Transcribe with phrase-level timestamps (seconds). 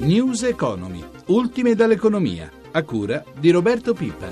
[0.00, 4.28] News Economy, ultime dall'economia, a cura di Roberto Pippa.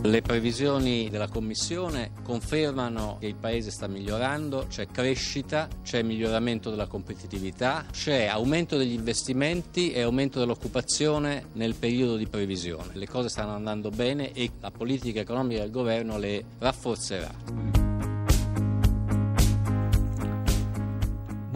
[0.00, 6.86] Le previsioni della Commissione confermano che il Paese sta migliorando, c'è crescita, c'è miglioramento della
[6.86, 12.92] competitività, c'è aumento degli investimenti e aumento dell'occupazione nel periodo di previsione.
[12.92, 17.87] Le cose stanno andando bene e la politica economica del governo le rafforzerà.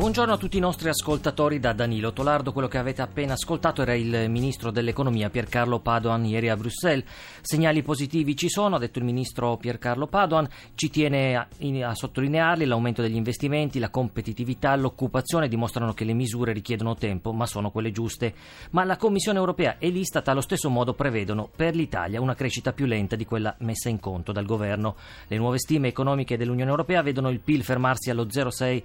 [0.03, 2.51] Buongiorno a tutti i nostri ascoltatori da Danilo Tolardo.
[2.51, 7.05] Quello che avete appena ascoltato era il ministro dell'economia Piercarlo Padoan ieri a Bruxelles.
[7.41, 10.49] Segnali positivi ci sono, ha detto il ministro Piercarlo Padoan.
[10.75, 11.47] Ci tiene a,
[11.89, 17.47] a sottolinearli l'aumento degli investimenti, la competitività, l'occupazione dimostrano che le misure richiedono tempo, ma
[17.47, 18.35] sono quelle giuste.
[18.71, 22.87] Ma la Commissione europea e l'Istat allo stesso modo prevedono per l'Italia una crescita più
[22.87, 24.97] lenta di quella messa in conto dal governo.
[25.29, 28.83] Le nuove stime economiche dell'Unione europea vedono il PIL fermarsi allo 0,6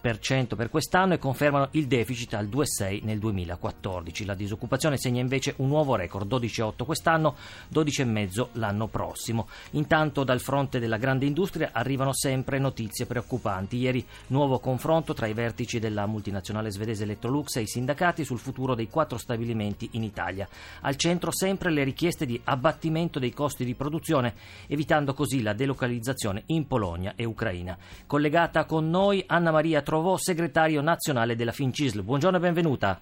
[0.00, 4.24] per quest'anno e confermano il deficit al 2,6 nel 2014.
[4.24, 7.36] La disoccupazione segna invece un nuovo record, 12,8 quest'anno,
[7.72, 9.48] 12,5 l'anno prossimo.
[9.72, 13.76] Intanto dal fronte della grande industria arrivano sempre notizie preoccupanti.
[13.76, 18.74] Ieri nuovo confronto tra i vertici della multinazionale svedese Electrolux e i sindacati sul futuro
[18.74, 20.48] dei quattro stabilimenti in Italia.
[20.82, 24.34] Al centro sempre le richieste di abbattimento dei costi di produzione,
[24.66, 27.76] evitando così la delocalizzazione in Polonia e Ucraina.
[28.06, 32.02] Collegata con noi Anna Maria Trovò, segretario nazionale della Fincisl.
[32.02, 33.00] Buongiorno e benvenuta.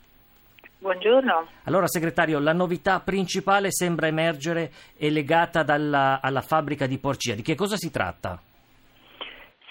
[0.79, 1.49] Buongiorno.
[1.65, 7.35] Allora, segretario, la novità principale sembra emergere è legata dalla, alla fabbrica di Porcia.
[7.35, 8.41] Di che cosa si tratta?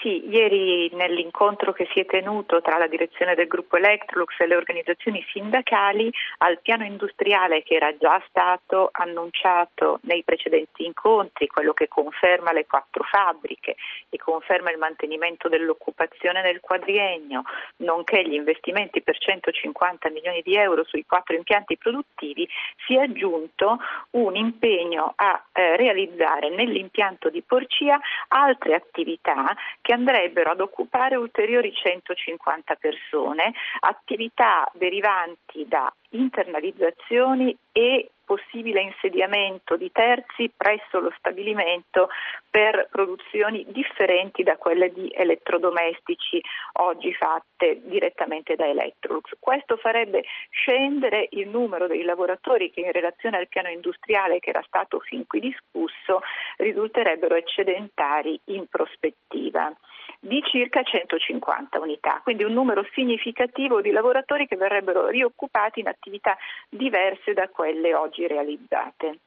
[0.05, 4.55] Sì, ieri nell'incontro che si è tenuto tra la direzione del gruppo Electrolux e le
[4.55, 11.87] organizzazioni sindacali al piano industriale che era già stato annunciato nei precedenti incontri, quello che
[11.87, 13.77] conferma le quattro fabbriche
[14.09, 17.41] e conferma il mantenimento dell'occupazione nel quadriennio,
[17.77, 22.47] nonché gli investimenti per 150 milioni di euro sui quattro impianti produttivi,
[22.85, 23.79] si è aggiunto
[24.11, 31.73] un impegno a eh, realizzare nell'impianto di Porcia altre attività che andrebbero ad occupare ulteriori
[31.73, 42.09] 150 persone, attività derivanti da internalizzazioni e possibile insediamento di terzi presso lo stabilimento
[42.49, 46.41] per produzioni differenti da quelle di elettrodomestici
[46.73, 49.31] oggi fatte direttamente da Electrolux.
[49.39, 54.63] Questo farebbe scendere il numero dei lavoratori che in relazione al piano industriale che era
[54.65, 56.21] stato fin qui discusso
[56.57, 59.71] risulterebbero eccedentari in prospettiva
[60.19, 66.37] di circa 150 unità, quindi un numero significativo di lavoratori che verrebbero rioccupati in attività
[66.69, 69.19] diverse da quelle oggi realizzate.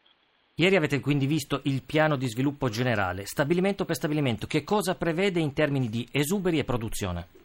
[0.57, 5.39] Ieri avete quindi visto il piano di sviluppo generale, stabilimento per stabilimento, che cosa prevede
[5.39, 7.38] in termini di esuberi e produzione?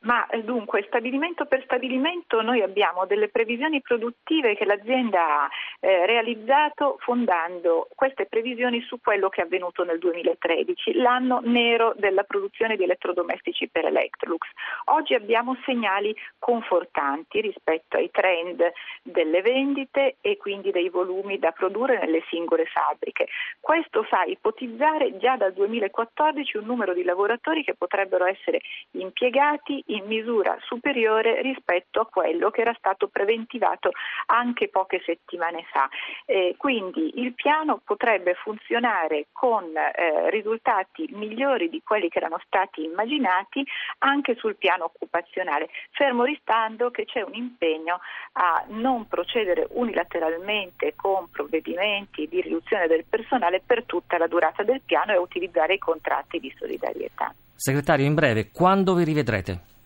[0.00, 5.48] Ma eh, dunque, stabilimento per stabilimento noi abbiamo delle previsioni produttive che l'azienda ha
[5.80, 12.22] eh, realizzato fondando queste previsioni su quello che è avvenuto nel 2013, l'anno nero della
[12.22, 14.46] produzione di elettrodomestici per Electrolux.
[14.84, 18.70] Oggi abbiamo segnali confortanti rispetto ai trend
[19.02, 23.26] delle vendite e quindi dei volumi da produrre nelle singole fabbriche.
[23.58, 28.60] Questo fa ipotizzare già dal 2014 un numero di lavoratori che potrebbero essere
[28.92, 33.90] impiegati in misura superiore rispetto a quello che era stato preventivato
[34.26, 35.88] anche poche settimane fa.
[36.24, 42.84] Eh, quindi il piano potrebbe funzionare con eh, risultati migliori di quelli che erano stati
[42.84, 43.64] immaginati
[43.98, 48.00] anche sul piano occupazionale, fermo restando che c'è un impegno
[48.32, 54.80] a non procedere unilateralmente con provvedimenti di riduzione del personale per tutta la durata del
[54.84, 57.34] piano e a utilizzare i contratti di solidarietà.
[57.54, 59.77] Segretario, in breve, quando vi rivedrete?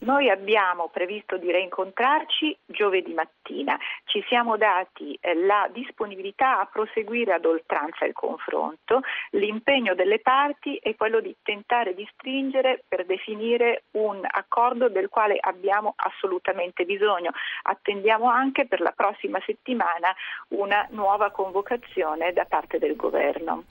[0.00, 7.32] Noi abbiamo previsto di reincontrarci giovedì mattina, ci siamo dati eh, la disponibilità a proseguire
[7.32, 9.00] ad oltranza il confronto,
[9.30, 15.36] l'impegno delle parti è quello di tentare di stringere per definire un accordo del quale
[15.40, 17.32] abbiamo assolutamente bisogno.
[17.62, 20.14] Attendiamo anche per la prossima settimana
[20.50, 23.64] una nuova convocazione da parte del governo.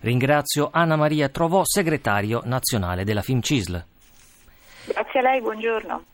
[0.00, 3.92] Ringrazio Anna Maria Trovò, segretario nazionale della FIMCISL.
[5.14, 6.04] Grazie a lei, buongiorno.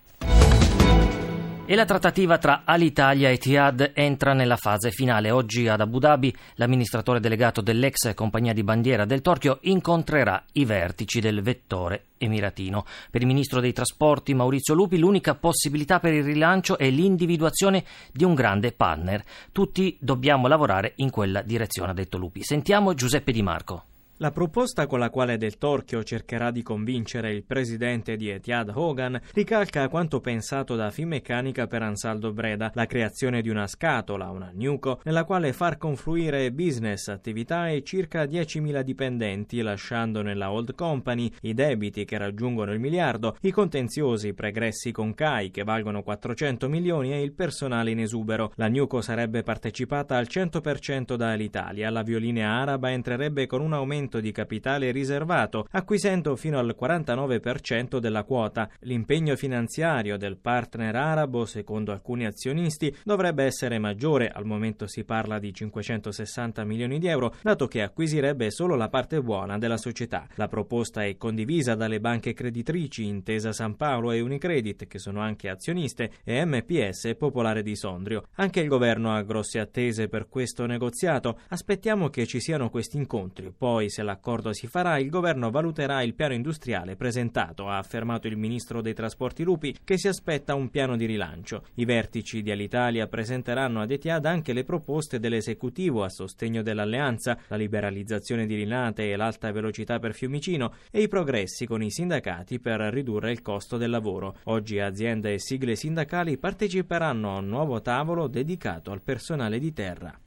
[1.64, 5.30] E la trattativa tra Alitalia e Etihad entra nella fase finale.
[5.30, 11.20] Oggi ad Abu Dhabi l'amministratore delegato dell'ex compagnia di bandiera del Torchio incontrerà i vertici
[11.20, 12.84] del vettore emiratino.
[13.10, 18.24] Per il ministro dei trasporti Maurizio Lupi l'unica possibilità per il rilancio è l'individuazione di
[18.24, 19.24] un grande partner.
[19.50, 22.42] Tutti dobbiamo lavorare in quella direzione, ha detto Lupi.
[22.42, 23.84] Sentiamo Giuseppe Di Marco.
[24.22, 29.18] La proposta con la quale Del Torchio cercherà di convincere il presidente di Etihad Hogan
[29.32, 35.00] ricalca quanto pensato da Finmeccanica per Ansaldo Breda, la creazione di una scatola, una Nuco,
[35.04, 41.54] nella quale far confluire business, attività e circa 10.000 dipendenti, lasciando nella old company i
[41.54, 47.22] debiti che raggiungono il miliardo, i contenziosi pregressi con CAI che valgono 400 milioni e
[47.22, 48.52] il personale in esubero.
[48.56, 54.20] La Nuco sarebbe partecipata al 100% dall'Italia, la violinea araba entrerebbe con un aumento aumento
[54.20, 58.68] di capitale riservato, acquisendo fino al 49% della quota.
[58.80, 65.38] L'impegno finanziario del partner arabo, secondo alcuni azionisti, dovrebbe essere maggiore, al momento si parla
[65.38, 70.26] di 560 milioni di euro, dato che acquisirebbe solo la parte buona della società.
[70.34, 75.48] La proposta è condivisa dalle banche creditrici Intesa San Paolo e Unicredit, che sono anche
[75.48, 78.24] azioniste, e MPS Popolare di Sondrio.
[78.36, 81.38] Anche il governo ha grosse attese per questo negoziato.
[81.48, 86.02] Aspettiamo che ci siano questi incontri, poi se se l'accordo si farà, il governo valuterà
[86.02, 90.70] il piano industriale presentato, ha affermato il ministro dei trasporti Lupi, che si aspetta un
[90.70, 91.64] piano di rilancio.
[91.74, 97.56] I vertici di Alitalia presenteranno ad Etihad anche le proposte dell'esecutivo a sostegno dell'alleanza, la
[97.56, 102.80] liberalizzazione di Linate e l'alta velocità per Fiumicino e i progressi con i sindacati per
[102.80, 104.36] ridurre il costo del lavoro.
[104.44, 110.18] Oggi aziende e sigle sindacali parteciperanno a un nuovo tavolo dedicato al personale di terra.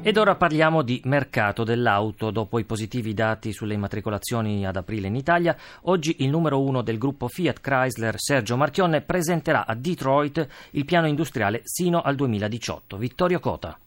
[0.00, 2.30] Ed ora parliamo di mercato dell'auto.
[2.30, 6.98] Dopo i positivi dati sulle immatricolazioni ad aprile in Italia, oggi il numero uno del
[6.98, 12.96] gruppo Fiat Chrysler, Sergio Marchionne, presenterà a Detroit il piano industriale sino al 2018.
[12.96, 13.78] Vittorio Cota.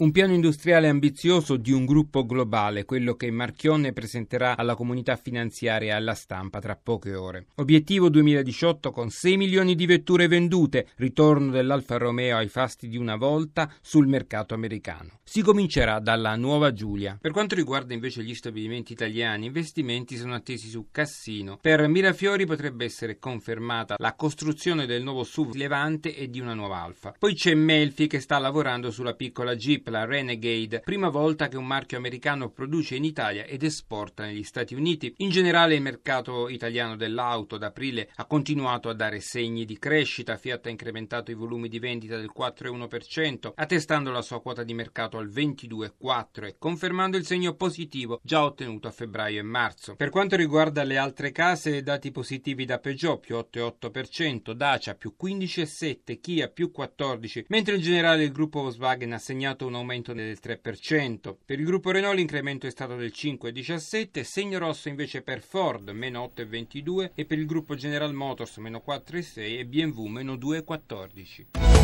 [0.00, 5.94] Un piano industriale ambizioso di un gruppo globale, quello che Marchionne presenterà alla comunità finanziaria
[5.94, 7.46] e alla stampa tra poche ore.
[7.56, 13.16] Obiettivo 2018 con 6 milioni di vetture vendute, ritorno dell'Alfa Romeo ai fasti di una
[13.16, 15.18] volta sul mercato americano.
[15.24, 17.18] Si comincerà dalla Nuova Giulia.
[17.20, 21.58] Per quanto riguarda invece gli stabilimenti italiani, investimenti sono attesi su Cassino.
[21.60, 26.82] Per Mirafiori potrebbe essere confermata la costruzione del nuovo SUV Levante e di una nuova
[26.82, 27.16] Alfa.
[27.18, 31.66] Poi c'è Melfi che sta lavorando sulla piccola Jeep la Renegade, prima volta che un
[31.66, 35.14] marchio americano produce in Italia ed esporta negli Stati Uniti.
[35.18, 40.36] In generale il mercato italiano dell'auto ad aprile ha continuato a dare segni di crescita,
[40.36, 45.18] Fiat ha incrementato i volumi di vendita del 4,1%, attestando la sua quota di mercato
[45.18, 49.96] al 22,4% e confermando il segno positivo già ottenuto a febbraio e marzo.
[49.96, 56.20] Per quanto riguarda le altre case, dati positivi da Peugeot più 8,8%, Dacia più 15,7%,
[56.20, 61.36] Kia più 14%, mentre in generale il gruppo Volkswagen ha segnato un aumento del 3%.
[61.44, 66.32] Per il gruppo Renault l'incremento è stato del 5,17%, segno rosso invece per Ford, meno
[66.36, 71.77] 8,22% e per il gruppo General Motors, meno 4,6% e BMW, meno 2,14%.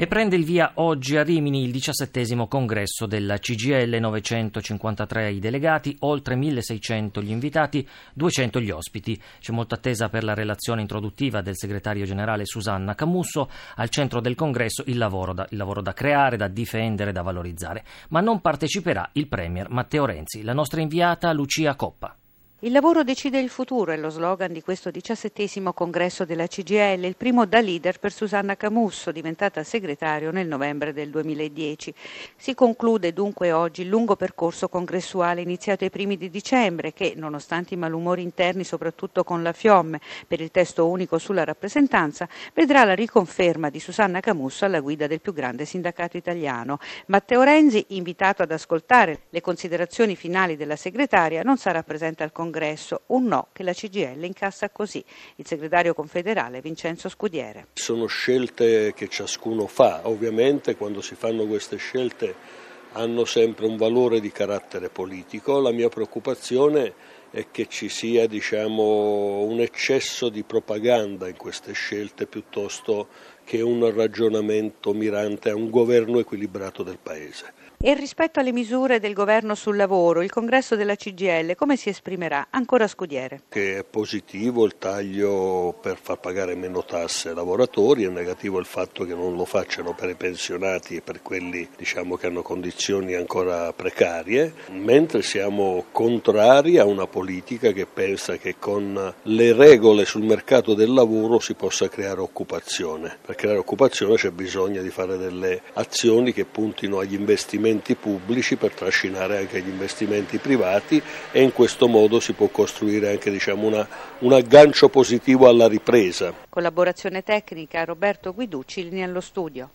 [0.00, 5.96] E prende il via oggi a Rimini il diciassettesimo congresso della CGL, 953 i delegati,
[6.02, 7.84] oltre 1600 gli invitati,
[8.14, 9.20] 200 gli ospiti.
[9.40, 14.36] C'è molta attesa per la relazione introduttiva del segretario generale Susanna Camusso, al centro del
[14.36, 17.84] congresso il lavoro, da, il lavoro da creare, da difendere, da valorizzare.
[18.10, 20.44] Ma non parteciperà il premier Matteo Renzi.
[20.44, 22.14] La nostra inviata Lucia Coppa.
[22.62, 27.14] Il lavoro decide il futuro è lo slogan di questo diciassettesimo congresso della CGL, il
[27.14, 31.94] primo da leader per Susanna Camusso, diventata segretario nel novembre del 2010.
[32.34, 37.74] Si conclude dunque oggi il lungo percorso congressuale iniziato ai primi di dicembre che, nonostante
[37.74, 42.96] i malumori interni soprattutto con la Fiomme per il testo unico sulla rappresentanza, vedrà la
[42.96, 46.80] riconferma di Susanna Camusso alla guida del più grande sindacato italiano.
[47.06, 52.46] Matteo Renzi, invitato ad ascoltare le considerazioni finali della segretaria, non sarà presente al congresso
[52.48, 55.04] congresso, un no che la CGL incassa così.
[55.36, 57.68] Il segretario confederale Vincenzo Scudiere.
[57.74, 62.56] Sono scelte che ciascuno fa, ovviamente quando si fanno queste scelte
[62.92, 69.42] hanno sempre un valore di carattere politico, la mia preoccupazione è che ci sia diciamo,
[69.42, 73.08] un eccesso di propaganda in queste scelte piuttosto
[73.48, 77.54] che un ragionamento mirante a un governo equilibrato del Paese.
[77.80, 82.48] E rispetto alle misure del governo sul lavoro, il congresso della CGL come si esprimerà?
[82.50, 83.42] Ancora Scudiere.
[83.48, 88.66] Che è positivo il taglio per far pagare meno tasse ai lavoratori, è negativo il
[88.66, 93.14] fatto che non lo facciano per i pensionati e per quelli diciamo, che hanno condizioni
[93.14, 100.24] ancora precarie, mentre siamo contrari a una politica che pensa che con le regole sul
[100.24, 103.18] mercato del lavoro si possa creare occupazione.
[103.38, 108.72] Creare occupazione c'è bisogno di fare delle azioni che puntino agli investimenti investimenti pubblici per
[108.72, 113.86] trascinare anche gli investimenti privati e in questo modo si può costruire anche diciamo, una,
[114.20, 116.32] un aggancio positivo alla ripresa.
[116.48, 119.70] Collaborazione tecnica Roberto Guiducci, linea allo studio.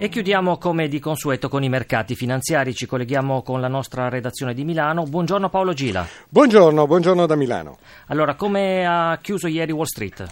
[0.00, 2.72] E chiudiamo come di consueto con i mercati finanziari.
[2.72, 5.02] Ci colleghiamo con la nostra redazione di Milano.
[5.02, 6.06] Buongiorno Paolo Gila.
[6.28, 7.78] Buongiorno, buongiorno da Milano.
[8.06, 10.24] Allora, come ha chiuso ieri Wall Street?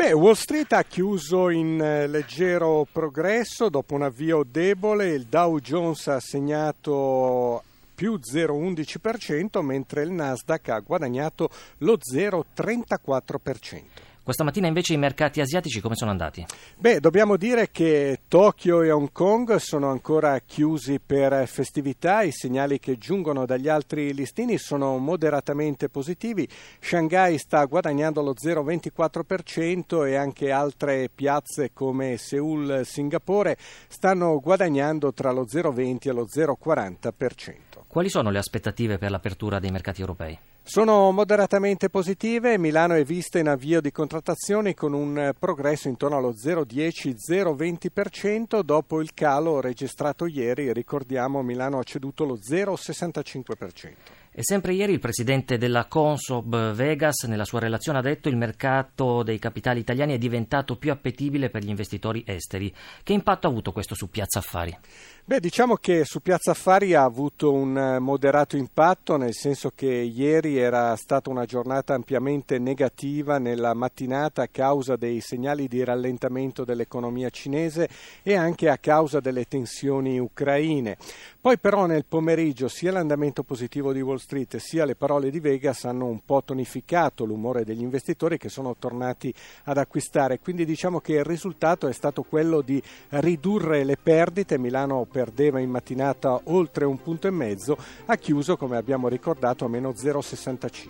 [0.00, 5.08] Beh, Wall Street ha chiuso in eh, leggero progresso dopo un avvio debole.
[5.08, 7.62] Il Dow Jones ha segnato
[7.94, 14.09] più 0,11%, mentre il Nasdaq ha guadagnato lo 0,34%.
[14.22, 16.44] Questa mattina invece i mercati asiatici come sono andati?
[16.76, 22.78] Beh, dobbiamo dire che Tokyo e Hong Kong sono ancora chiusi per festività, i segnali
[22.78, 26.46] che giungono dagli altri listini sono moderatamente positivi,
[26.80, 33.56] Shanghai sta guadagnando lo 0,24% e anche altre piazze come Seoul, Singapore
[33.88, 37.54] stanno guadagnando tra lo 0,20 e lo 0,40%.
[37.86, 40.38] Quali sono le aspettative per l'apertura dei mercati europei?
[40.62, 46.32] Sono moderatamente positive, Milano è vista in avvio di contrattazioni con un progresso intorno allo
[46.32, 53.94] 0,10-0,20% dopo il calo registrato ieri, ricordiamo Milano ha ceduto lo 0,65%.
[54.32, 58.36] E sempre ieri il presidente della Consob Vegas nella sua relazione ha detto che il
[58.36, 62.72] mercato dei capitali italiani è diventato più appetibile per gli investitori esteri.
[63.02, 64.78] Che impatto ha avuto questo su Piazza Affari?
[65.24, 70.58] Beh, diciamo che su Piazza Affari ha avuto un moderato impatto, nel senso che ieri
[70.58, 77.30] era stata una giornata ampiamente negativa nella mattinata a causa dei segnali di rallentamento dell'economia
[77.30, 77.88] cinese
[78.22, 80.96] e anche a causa delle tensioni ucraine.
[81.40, 85.84] Poi però nel pomeriggio sia l'andamento positivo di Wall Street sia le parole di Vegas
[85.84, 89.32] hanno un po' tonificato l'umore degli investitori che sono tornati
[89.64, 95.06] ad acquistare, quindi diciamo che il risultato è stato quello di ridurre le perdite, Milano
[95.10, 99.68] per perdeva in mattinata oltre un punto e mezzo, ha chiuso, come abbiamo ricordato, a
[99.68, 100.88] meno 0,65.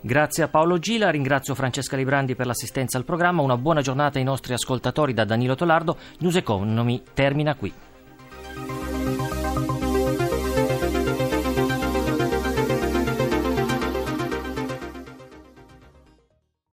[0.00, 4.24] Grazie a Paolo Gila, ringrazio Francesca Librandi per l'assistenza al programma, una buona giornata ai
[4.24, 7.72] nostri ascoltatori da Danilo Tolardo, News Economy termina qui.